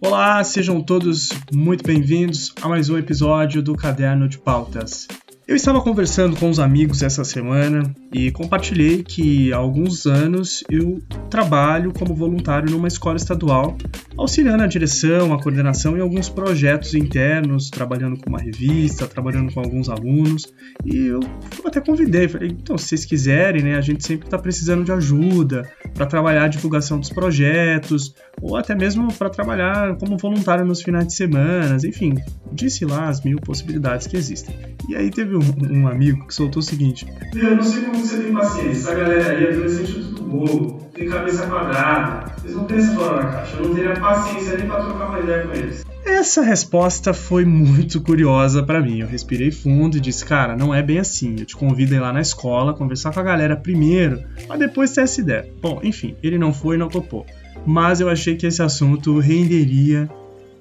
[0.00, 5.08] Olá, sejam todos muito bem-vindos a mais um episódio do Caderno de Pautas.
[5.46, 11.02] Eu estava conversando com os amigos essa semana e compartilhei que há alguns anos eu
[11.28, 13.76] trabalho como voluntário numa escola estadual,
[14.16, 19.60] auxiliando a direção, a coordenação em alguns projetos internos, trabalhando com uma revista, trabalhando com
[19.60, 20.52] alguns alunos.
[20.84, 21.20] E eu
[21.64, 25.68] até convidei, falei, então, se vocês quiserem, né, a gente sempre está precisando de ajuda
[25.94, 31.06] para trabalhar a divulgação dos projetos, ou até mesmo para trabalhar como voluntário nos finais
[31.06, 32.14] de semana, enfim,
[32.52, 34.54] disse lá as mil possibilidades que existem.
[34.88, 38.22] E aí teve um, um amigo que soltou o seguinte: Eu não sei como você
[38.22, 42.94] tem paciência, essa galera aí, adolescente é tudo bobo, tem cabeça quadrada, eles não pensam
[42.94, 45.84] fora da caixa, eu não teria paciência nem para trocar uma ideia com eles.
[46.04, 49.00] Essa resposta foi muito curiosa para mim.
[49.00, 51.36] Eu respirei fundo e disse: Cara, não é bem assim.
[51.38, 54.90] Eu te convido a ir lá na escola, conversar com a galera primeiro, mas depois
[54.92, 55.48] ter essa ideia.
[55.60, 57.24] Bom, enfim, ele não foi e não topou.
[57.64, 60.10] Mas eu achei que esse assunto renderia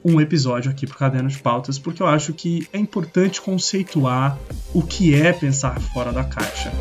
[0.06, 4.38] um episódio aqui pro Caderno de Pautas, porque eu acho que é importante conceituar
[4.74, 6.72] o que é pensar fora da caixa.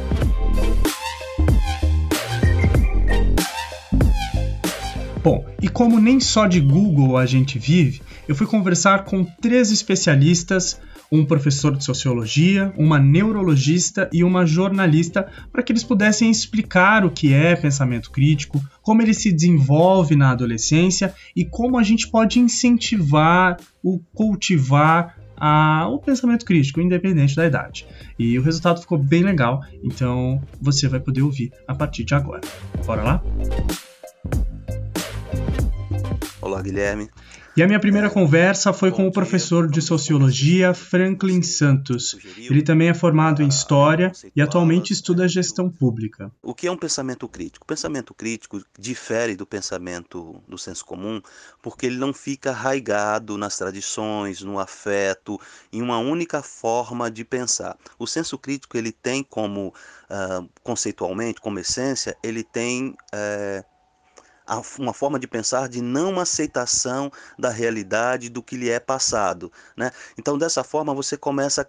[5.63, 10.81] E como nem só de Google a gente vive, eu fui conversar com três especialistas
[11.13, 17.11] um professor de sociologia, uma neurologista e uma jornalista para que eles pudessem explicar o
[17.11, 22.39] que é pensamento crítico, como ele se desenvolve na adolescência e como a gente pode
[22.39, 27.87] incentivar o cultivar a, o pensamento crítico, independente da idade.
[28.19, 32.43] E o resultado ficou bem legal, então você vai poder ouvir a partir de agora.
[32.87, 33.23] Bora lá?
[36.51, 37.09] Olá, Guilherme.
[37.57, 42.17] E a minha primeira conversa foi com o professor de sociologia Franklin Santos.
[42.37, 46.33] Ele também é formado em história e atualmente estuda gestão pública.
[46.43, 47.63] O que é um pensamento crítico?
[47.63, 51.23] O pensamento crítico difere do pensamento do senso comum
[51.63, 55.41] porque ele não fica arraigado nas tradições, no afeto,
[55.73, 57.77] em uma única forma de pensar.
[57.97, 63.65] O senso crítico ele tem como uh, conceitualmente, como essência, ele tem uh,
[64.79, 69.53] uma forma de pensar de não aceitação da realidade do que lhe é passado.
[69.77, 69.91] Né?
[70.19, 71.67] Então, dessa forma, você começa a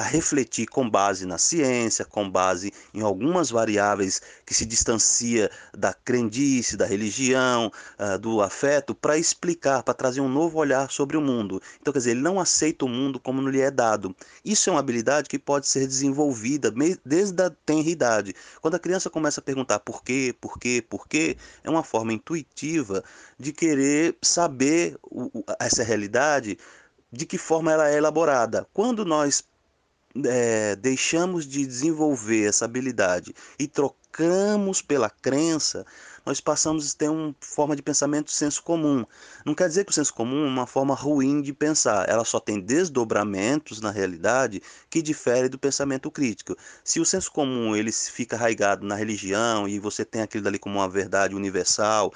[0.00, 6.76] refletir com base na ciência, com base em algumas variáveis que se distancia da crendice,
[6.76, 11.60] da religião, uh, do afeto, para explicar, para trazer um novo olhar sobre o mundo.
[11.80, 14.14] Então, quer dizer, ele não aceita o mundo como lhe é dado.
[14.44, 16.72] Isso é uma habilidade que pode ser desenvolvida
[17.04, 18.34] desde a tenridade.
[18.60, 22.12] Quando a criança começa a perguntar por quê, por quê, por quê, é uma forma
[22.12, 23.02] intuitiva
[23.38, 24.98] de querer saber
[25.60, 26.58] essa realidade
[27.12, 28.66] de que forma ela é elaborada.
[28.72, 29.44] Quando nós
[30.24, 35.84] é, deixamos de desenvolver essa habilidade e trocamos pela crença,
[36.24, 39.04] nós passamos a ter uma forma de pensamento senso comum.
[39.44, 42.40] Não quer dizer que o senso comum é uma forma ruim de pensar, ela só
[42.40, 46.56] tem desdobramentos na realidade que difere do pensamento crítico.
[46.82, 50.78] Se o senso comum ele fica arraigado na religião e você tem aquilo dali como
[50.78, 52.12] uma verdade universal,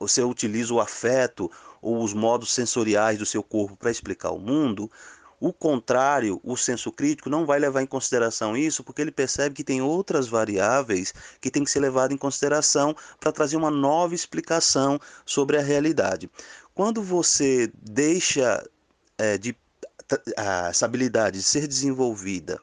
[0.00, 1.50] você utiliza o afeto
[1.82, 4.90] ou os modos sensoriais do seu corpo para explicar o mundo,
[5.42, 9.64] o contrário, o senso crítico não vai levar em consideração isso porque ele percebe que
[9.64, 15.00] tem outras variáveis que tem que ser levado em consideração para trazer uma nova explicação
[15.26, 16.30] sobre a realidade.
[16.72, 18.64] Quando você deixa
[19.18, 19.56] é, de,
[20.36, 22.60] essa habilidade de ser desenvolvida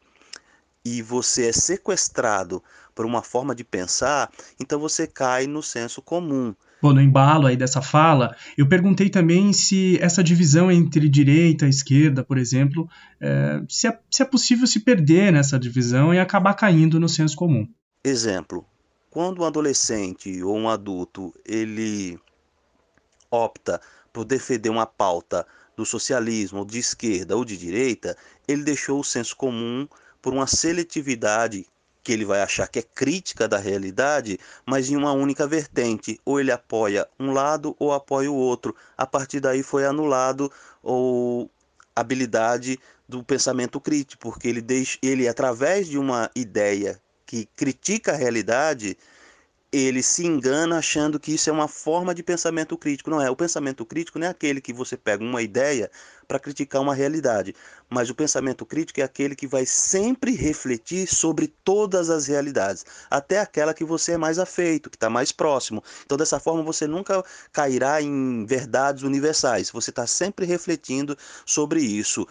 [0.85, 2.63] e você é sequestrado
[2.95, 6.55] por uma forma de pensar, então você cai no senso comum.
[6.81, 11.69] Bom, no embalo aí dessa fala, eu perguntei também se essa divisão entre direita e
[11.69, 16.53] esquerda, por exemplo, é, se, é, se é possível se perder nessa divisão e acabar
[16.53, 17.67] caindo no senso comum.
[18.03, 18.65] Exemplo,
[19.09, 22.17] quando um adolescente ou um adulto ele
[23.29, 23.81] opta
[24.13, 25.45] por defender uma pauta
[25.75, 28.15] do socialismo, de esquerda ou de direita,
[28.47, 29.87] ele deixou o senso comum
[30.21, 31.65] por uma seletividade
[32.03, 36.19] que ele vai achar que é crítica da realidade, mas em uma única vertente.
[36.25, 38.75] Ou ele apoia um lado ou apoia o outro.
[38.97, 40.51] A partir daí foi anulado
[40.81, 41.49] ou
[41.95, 48.15] habilidade do pensamento crítico, porque ele deixa ele através de uma ideia que critica a
[48.15, 48.97] realidade,
[49.71, 53.09] ele se engana achando que isso é uma forma de pensamento crítico.
[53.09, 53.29] Não é.
[53.29, 55.91] O pensamento crítico não é aquele que você pega uma ideia
[56.27, 57.55] para criticar uma realidade,
[57.89, 63.39] mas o pensamento crítico é aquele que vai sempre refletir sobre todas as realidades, até
[63.39, 65.83] aquela que você é mais afeito, que está mais próximo.
[66.05, 69.71] Então, dessa forma, você nunca cairá em verdades universais.
[69.71, 71.17] Você está sempre refletindo
[71.47, 72.27] sobre isso.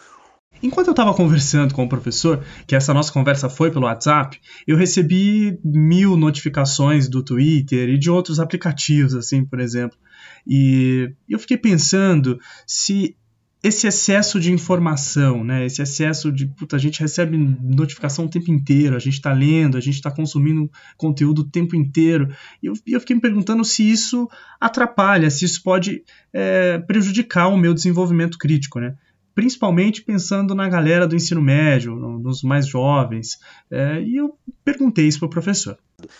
[0.61, 4.75] Enquanto eu estava conversando com o professor, que essa nossa conversa foi pelo WhatsApp, eu
[4.75, 9.97] recebi mil notificações do Twitter e de outros aplicativos, assim, por exemplo.
[10.45, 13.15] E eu fiquei pensando se
[13.61, 15.65] esse excesso de informação, né?
[15.65, 16.47] Esse excesso de.
[16.47, 20.09] Puta, a gente recebe notificação o tempo inteiro, a gente está lendo, a gente está
[20.09, 22.33] consumindo conteúdo o tempo inteiro.
[22.63, 24.29] E eu, eu, fiquei me perguntando se isso
[24.61, 28.95] atrapalha, se isso pode é, prejudicar o meu desenvolvimento crítico, né?
[29.39, 33.39] Principalmente pensando na galera do ensino médio, nos mais jovens.
[33.71, 35.77] É, e eu perguntei isso para o professor.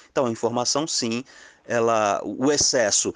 [0.10, 1.25] Então, a informação, sim,
[1.68, 3.13] ela, o excesso,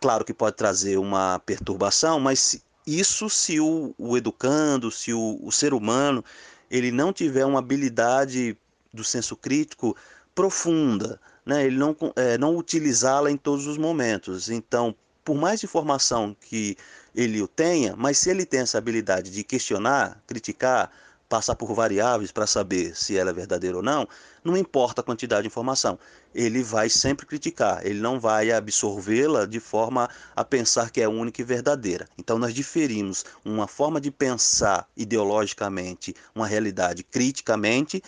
[0.00, 5.50] claro que pode trazer uma perturbação, mas isso se o, o educando, se o, o,
[5.50, 6.24] ser humano,
[6.70, 8.56] ele não tiver uma habilidade
[8.94, 9.96] do senso crítico
[10.32, 11.66] profunda, né?
[11.66, 14.48] ele não, é, não utilizá-la em todos os momentos.
[14.48, 14.94] Então,
[15.24, 16.76] por mais informação que
[17.14, 20.90] ele o tenha, mas se ele tem essa habilidade de questionar, criticar,
[21.30, 24.06] passar por variáveis para saber se ela é verdadeira ou não,
[24.42, 25.96] não importa a quantidade de informação.
[26.34, 31.40] Ele vai sempre criticar, ele não vai absorvê-la de forma a pensar que é única
[31.40, 32.08] e verdadeira.
[32.18, 38.02] Então nós diferimos uma forma de pensar ideologicamente uma realidade criticamente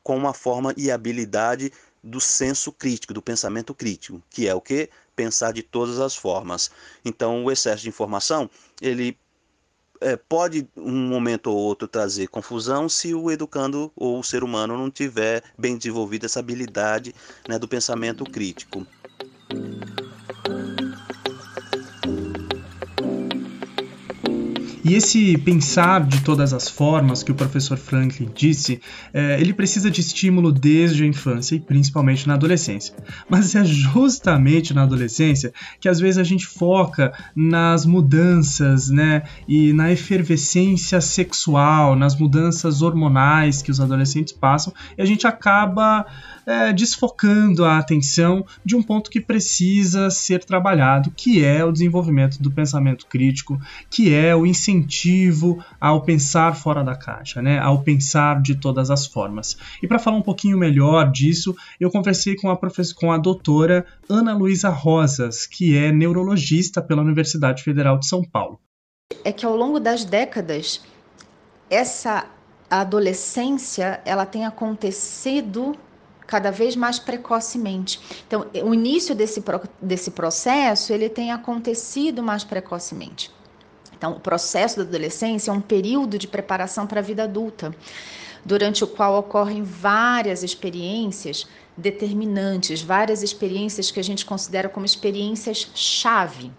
[0.00, 1.72] com uma forma e habilidade
[2.02, 6.70] do senso crítico, do pensamento crítico, que é o que pensar de todas as formas.
[7.04, 8.48] Então o excesso de informação,
[8.80, 9.18] ele
[10.00, 14.76] é, pode um momento ou outro trazer confusão se o educando ou o ser humano
[14.76, 17.14] não tiver bem desenvolvida essa habilidade
[17.48, 18.86] né, do pensamento crítico.
[24.88, 28.80] E esse pensar de todas as formas que o professor Franklin disse,
[29.12, 32.94] é, ele precisa de estímulo desde a infância e principalmente na adolescência.
[33.28, 39.74] Mas é justamente na adolescência que às vezes a gente foca nas mudanças, né, e
[39.74, 46.06] na efervescência sexual, nas mudanças hormonais que os adolescentes passam, e a gente acaba
[46.46, 52.42] é, desfocando a atenção de um ponto que precisa ser trabalhado, que é o desenvolvimento
[52.42, 53.60] do pensamento crítico,
[53.90, 54.77] que é o incentivo
[55.80, 59.56] ao pensar fora da caixa, né, ao pensar de todas as formas.
[59.82, 62.58] E para falar um pouquinho melhor disso, eu conversei com a,
[62.98, 68.60] com a doutora Ana Luísa Rosas, que é neurologista pela Universidade Federal de São Paulo.
[69.24, 70.82] É que ao longo das décadas,
[71.70, 72.26] essa
[72.70, 75.74] adolescência ela tem acontecido
[76.26, 77.98] cada vez mais precocemente.
[78.26, 79.42] Então, o início desse,
[79.80, 83.30] desse processo, ele tem acontecido mais precocemente.
[83.98, 87.74] Então, o processo da adolescência é um período de preparação para a vida adulta,
[88.44, 95.68] durante o qual ocorrem várias experiências determinantes, várias experiências que a gente considera como experiências
[95.74, 96.52] chave.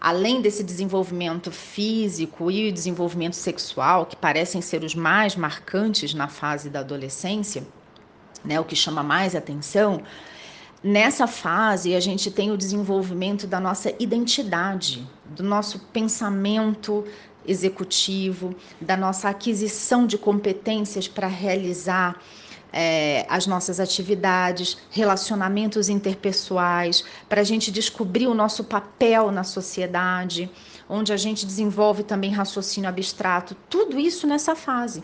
[0.00, 6.70] Além desse desenvolvimento físico e desenvolvimento sexual, que parecem ser os mais marcantes na fase
[6.70, 7.66] da adolescência,
[8.42, 10.02] né, o que chama mais atenção,
[10.82, 17.04] nessa fase a gente tem o desenvolvimento da nossa identidade, do nosso pensamento
[17.46, 22.20] executivo, da nossa aquisição de competências para realizar
[22.72, 30.50] é, as nossas atividades, relacionamentos interpessoais, para a gente descobrir o nosso papel na sociedade,
[30.88, 35.02] onde a gente desenvolve também raciocínio abstrato, tudo isso nessa fase.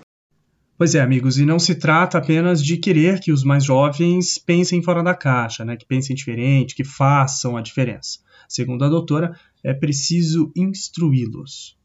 [0.76, 4.82] Pois é, amigos, e não se trata apenas de querer que os mais jovens pensem
[4.82, 8.18] fora da caixa, né, que pensem diferente, que façam a diferença.
[8.48, 11.76] Segundo a doutora, é preciso instruí-los.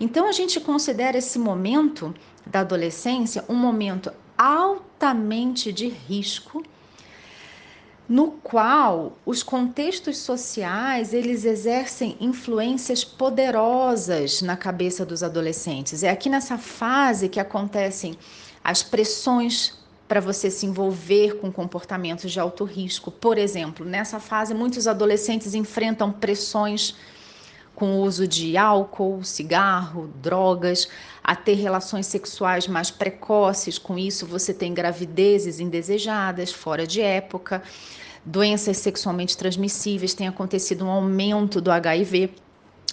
[0.00, 2.14] Então a gente considera esse momento
[2.46, 6.62] da adolescência um momento altamente de risco,
[8.08, 16.02] no qual os contextos sociais eles exercem influências poderosas na cabeça dos adolescentes.
[16.02, 18.16] É aqui nessa fase que acontecem
[18.64, 23.12] as pressões para você se envolver com comportamentos de alto risco.
[23.12, 26.96] Por exemplo, nessa fase muitos adolescentes enfrentam pressões
[27.80, 30.86] com o uso de álcool, cigarro, drogas,
[31.24, 33.78] a ter relações sexuais mais precoces.
[33.78, 37.62] Com isso, você tem gravidezes indesejadas, fora de época,
[38.22, 42.34] doenças sexualmente transmissíveis, tem acontecido um aumento do HIV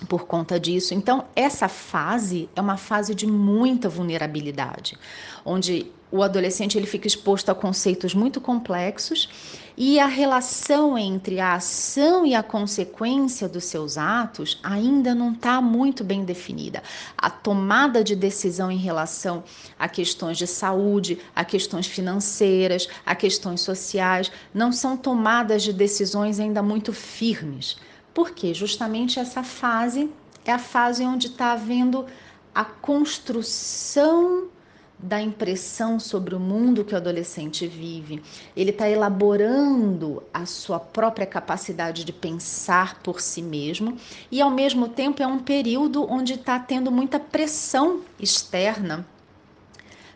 [0.05, 0.93] por conta disso.
[0.93, 4.97] Então, essa fase é uma fase de muita vulnerabilidade,
[5.43, 9.27] onde o adolescente ele fica exposto a conceitos muito complexos
[9.75, 15.61] e a relação entre a ação e a consequência dos seus atos ainda não está
[15.61, 16.81] muito bem definida.
[17.17, 19.43] A tomada de decisão em relação
[19.77, 26.39] a questões de saúde, a questões financeiras, a questões sociais, não são tomadas de decisões
[26.39, 27.77] ainda muito firmes.
[28.17, 30.09] Porque justamente essa fase
[30.43, 32.07] é a fase onde está havendo
[32.51, 34.49] a construção
[34.97, 38.23] da impressão sobre o mundo que o adolescente vive.
[38.55, 43.95] Ele está elaborando a sua própria capacidade de pensar por si mesmo
[44.31, 49.05] e, ao mesmo tempo, é um período onde está tendo muita pressão externa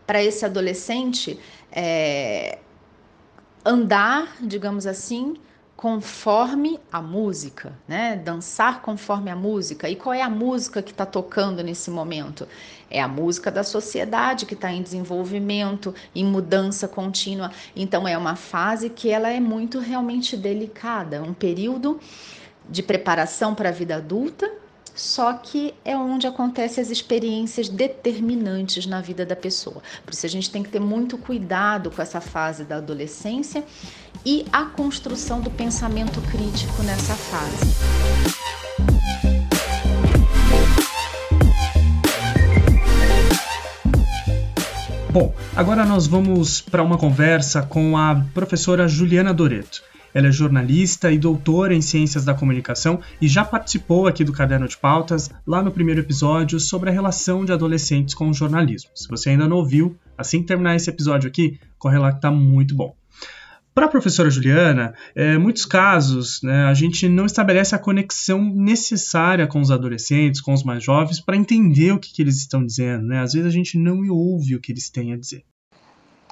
[0.07, 1.39] para esse adolescente
[1.71, 2.57] é,
[3.63, 5.35] andar, digamos assim,
[5.81, 8.15] conforme a música, né?
[8.15, 9.89] Dançar conforme a música.
[9.89, 12.47] E qual é a música que está tocando nesse momento?
[12.87, 17.49] É a música da sociedade que está em desenvolvimento, em mudança contínua.
[17.75, 21.99] Então é uma fase que ela é muito realmente delicada, um período
[22.69, 24.60] de preparação para a vida adulta
[24.95, 29.81] só que é onde acontecem as experiências determinantes na vida da pessoa.
[30.05, 33.63] Por isso a gente tem que ter muito cuidado com essa fase da adolescência
[34.25, 38.31] e a construção do pensamento crítico nessa fase.
[45.11, 49.83] Bom, agora nós vamos para uma conversa com a professora Juliana Doreto.
[50.13, 54.67] Ela é jornalista e doutora em Ciências da Comunicação e já participou aqui do Caderno
[54.67, 58.89] de Pautas, lá no primeiro episódio, sobre a relação de adolescentes com o jornalismo.
[58.95, 62.29] Se você ainda não ouviu, assim que terminar esse episódio aqui, corre lá que tá
[62.29, 62.95] muito bom.
[63.73, 69.47] Para a professora Juliana, em muitos casos né, a gente não estabelece a conexão necessária
[69.47, 73.05] com os adolescentes, com os mais jovens, para entender o que, que eles estão dizendo.
[73.05, 73.19] Né?
[73.19, 75.45] Às vezes a gente não ouve o que eles têm a dizer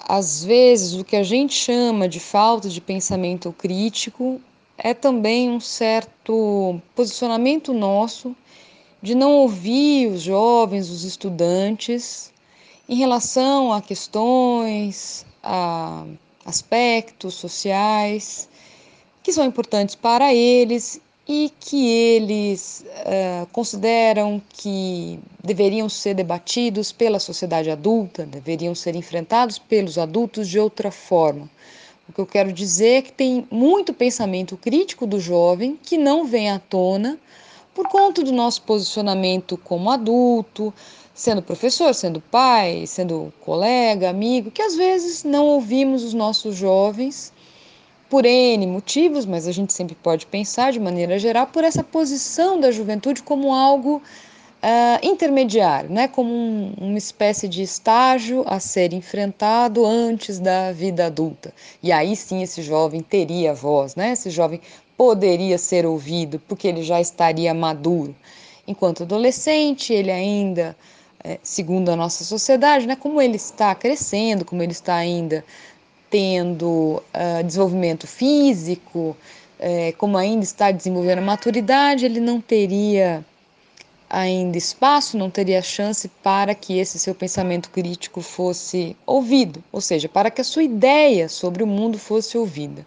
[0.08, 4.42] às vezes, o que a gente chama de falta de pensamento crítico
[4.78, 8.36] é também um certo posicionamento nosso
[9.02, 12.34] de não ouvir os jovens, os estudantes,
[12.88, 16.06] em relação a questões, a
[16.46, 18.50] aspectos sociais
[19.22, 21.00] que são importantes para eles
[21.32, 29.60] e que eles uh, consideram que deveriam ser debatidos pela sociedade adulta, deveriam ser enfrentados
[29.60, 31.48] pelos adultos de outra forma.
[32.10, 36.26] O que eu quero dizer é que tem muito pensamento crítico do jovem que não
[36.26, 37.20] vem à tona
[37.76, 40.74] por conta do nosso posicionamento como adulto,
[41.14, 47.32] sendo professor, sendo pai, sendo colega, amigo, que às vezes não ouvimos os nossos jovens
[48.10, 52.60] por N motivos, mas a gente sempre pode pensar de maneira geral por essa posição
[52.60, 54.02] da juventude como algo
[54.64, 56.08] uh, intermediário, né?
[56.08, 61.54] como um, uma espécie de estágio a ser enfrentado antes da vida adulta.
[61.82, 64.14] E aí sim esse jovem teria voz, né?
[64.14, 64.60] esse jovem
[64.98, 68.14] poderia ser ouvido, porque ele já estaria maduro.
[68.68, 70.76] Enquanto adolescente, ele ainda,
[71.24, 75.44] é, segundo a nossa sociedade, né, como ele está crescendo, como ele está ainda
[76.10, 79.16] tendo uh, desenvolvimento físico,
[79.60, 83.24] é, como ainda está desenvolvendo a maturidade, ele não teria
[84.10, 90.10] ainda espaço, não teria chance para que esse seu pensamento crítico fosse ouvido, ou seja,
[90.10, 92.86] para que a sua ideia sobre o mundo fosse ouvida.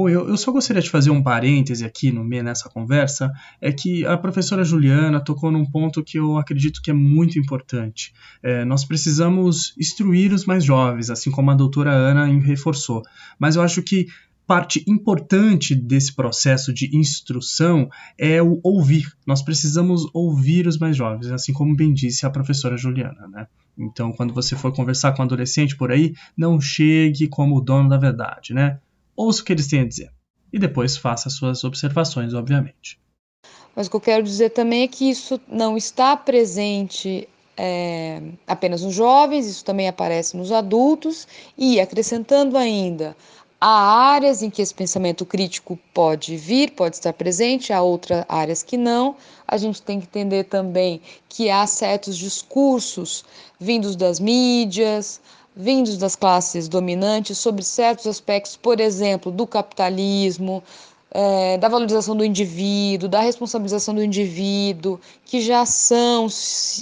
[0.00, 3.30] Bom, eu, eu só gostaria de fazer um parêntese aqui no meio nessa conversa,
[3.60, 8.10] é que a professora Juliana tocou num ponto que eu acredito que é muito importante.
[8.42, 13.02] É, nós precisamos instruir os mais jovens, assim como a doutora Ana reforçou.
[13.38, 14.06] Mas eu acho que
[14.46, 19.12] parte importante desse processo de instrução é o ouvir.
[19.26, 23.46] Nós precisamos ouvir os mais jovens, assim como bem disse a professora Juliana, né?
[23.76, 27.90] Então, quando você for conversar com um adolescente por aí, não chegue como o dono
[27.90, 28.78] da verdade, né?
[29.24, 30.10] Ouça o que eles têm a dizer.
[30.52, 32.98] E depois faça suas observações, obviamente.
[33.74, 38.82] Mas o que eu quero dizer também é que isso não está presente é, apenas
[38.82, 43.14] nos jovens, isso também aparece nos adultos, e acrescentando ainda,
[43.60, 48.62] há áreas em que esse pensamento crítico pode vir, pode estar presente, há outras áreas
[48.62, 49.14] que não.
[49.46, 53.24] A gente tem que entender também que há certos discursos
[53.58, 55.20] vindos das mídias,
[55.54, 60.62] vindos das classes dominantes sobre certos aspectos, por exemplo, do capitalismo,
[61.12, 66.28] é, da valorização do indivíduo, da responsabilização do indivíduo, que já são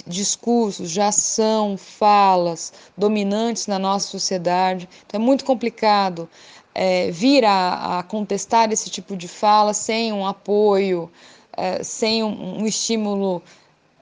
[0.05, 4.87] discursos, já são falas dominantes na nossa sociedade.
[5.07, 6.29] Então é muito complicado
[6.75, 11.11] é, vir a, a, contestar esse tipo de fala sem um apoio,
[11.57, 13.41] é, sem um, um estímulo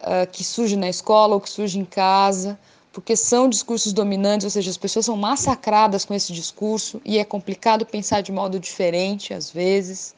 [0.01, 2.59] é, que surge na escola ou que surge em casa
[2.98, 7.24] porque são discursos dominantes, ou seja, as pessoas são massacradas com esse discurso e é
[7.24, 10.16] complicado pensar de modo diferente às vezes.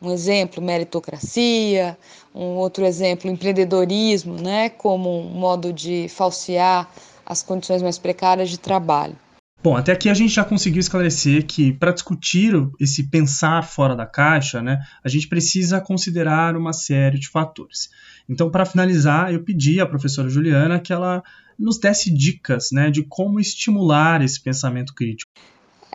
[0.00, 1.98] Um exemplo, meritocracia,
[2.32, 6.88] um outro exemplo, empreendedorismo, né, como um modo de falsear
[7.26, 9.16] as condições mais precárias de trabalho.
[9.60, 14.06] Bom, até aqui a gente já conseguiu esclarecer que para discutir esse pensar fora da
[14.06, 17.90] caixa, né, a gente precisa considerar uma série de fatores.
[18.28, 21.22] Então, para finalizar, eu pedi à professora Juliana que ela
[21.58, 25.30] nos desse dicas né, de como estimular esse pensamento crítico.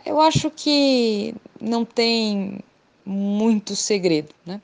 [0.05, 2.59] Eu acho que não tem
[3.05, 4.61] muito segredo, né?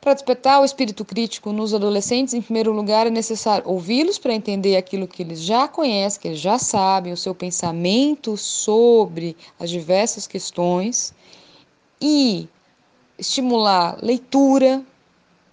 [0.00, 4.76] Para despertar o espírito crítico nos adolescentes, em primeiro lugar, é necessário ouvi-los para entender
[4.76, 10.26] aquilo que eles já conhecem, que eles já sabem, o seu pensamento sobre as diversas
[10.26, 11.12] questões
[12.00, 12.48] e
[13.18, 14.82] estimular leitura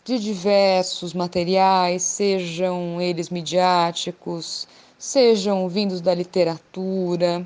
[0.06, 7.46] de diversos materiais, sejam eles midiáticos, sejam vindos da literatura,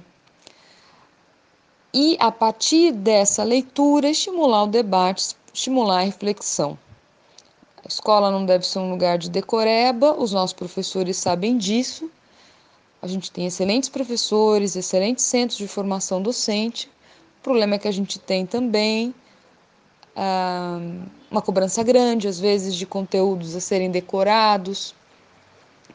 [1.94, 6.78] e a partir dessa leitura estimular o debate, estimular a reflexão.
[7.84, 12.12] A escola não deve ser um lugar de decoreba, os nossos professores sabem disso.
[13.02, 16.88] A gente tem excelentes professores, excelentes centros de formação docente.
[17.40, 19.16] O problema é que a gente tem também
[21.30, 24.94] uma cobrança grande, às vezes, de conteúdos a serem decorados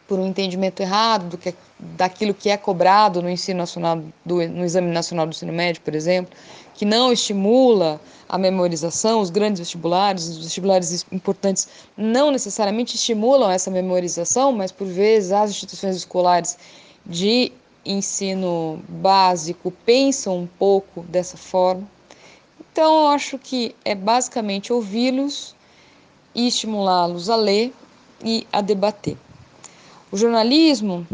[0.06, 4.46] por um entendimento errado do que, é, daquilo que é cobrado no ensino nacional, do,
[4.48, 6.36] no exame nacional do ensino médio, por exemplo,
[6.74, 13.70] que não estimula a memorização, os grandes vestibulares, os vestibulares importantes não necessariamente estimulam essa
[13.70, 16.58] memorização, mas por vezes as instituições escolares
[17.06, 17.52] de
[17.84, 21.93] ensino básico pensam um pouco dessa forma.
[22.74, 25.54] Então, eu acho que é basicamente ouvi-los
[26.34, 27.72] e estimulá-los a ler
[28.20, 29.16] e a debater.
[30.10, 31.06] O jornalismo,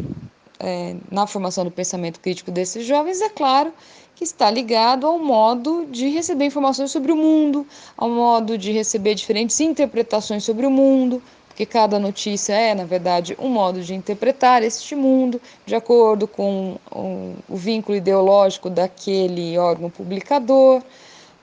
[0.59, 3.75] é, na formação do pensamento crítico desses jovens, é claro
[4.17, 9.15] que está ligado ao modo de receber informações sobre o mundo, ao modo de receber
[9.15, 14.63] diferentes interpretações sobre o mundo, porque cada notícia é, na verdade, um modo de interpretar
[14.63, 20.83] este mundo, de acordo com o, o vínculo ideológico daquele órgão publicador.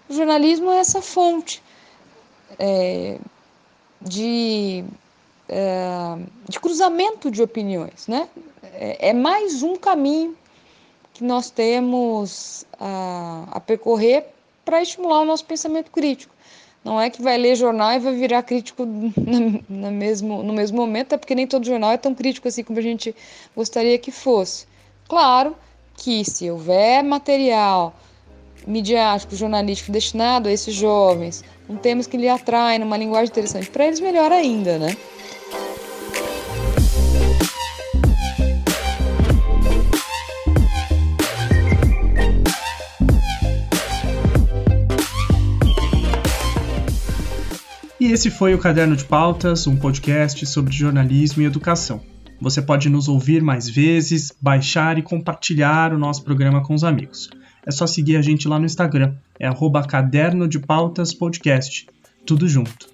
[0.09, 1.61] O jornalismo é essa fonte
[2.57, 3.17] é,
[4.01, 4.83] de,
[5.49, 8.29] é, de cruzamento de opiniões, né?
[8.73, 10.35] É, é mais um caminho
[11.13, 14.25] que nós temos a, a percorrer
[14.63, 16.33] para estimular o nosso pensamento crítico.
[16.83, 18.85] Não é que vai ler jornal e vai virar crítico
[19.67, 22.79] no, mesmo, no mesmo momento, é porque nem todo jornal é tão crítico assim como
[22.79, 23.15] a gente
[23.55, 24.67] gostaria que fosse.
[25.07, 25.55] Claro
[25.97, 27.93] que se houver material
[28.65, 33.85] midiático, jornalístico destinado a esses jovens, um temas que lhe atraem numa linguagem interessante, para
[33.85, 34.95] eles melhor ainda, né?
[47.99, 51.99] E esse foi o Caderno de Pautas, um podcast sobre jornalismo e educação.
[52.39, 57.29] Você pode nos ouvir mais vezes, baixar e compartilhar o nosso programa com os amigos.
[57.67, 59.49] É só seguir a gente lá no Instagram, é
[59.87, 61.85] Caderno de Pautas Podcast,
[62.25, 62.87] tudo junto.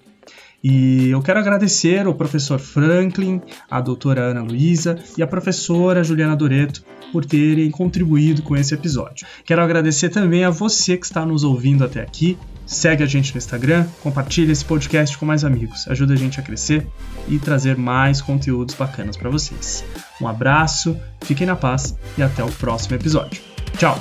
[0.62, 6.34] E eu quero agradecer ao professor Franklin, a doutora Ana Luísa e a professora Juliana
[6.34, 6.82] Doreto
[7.12, 9.26] por terem contribuído com esse episódio.
[9.44, 13.38] Quero agradecer também a você que está nos ouvindo até aqui Segue a gente no
[13.38, 16.86] Instagram, compartilha esse podcast com mais amigos, ajuda a gente a crescer
[17.28, 19.84] e trazer mais conteúdos bacanas para vocês.
[20.20, 23.42] Um abraço, fiquem na paz e até o próximo episódio.
[23.76, 23.98] Tchau!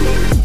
[0.00, 0.41] you.